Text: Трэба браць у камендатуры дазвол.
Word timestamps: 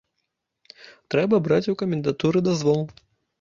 Трэба 1.15 1.39
браць 1.49 1.71
у 1.75 1.77
камендатуры 1.83 2.39
дазвол. 2.49 2.81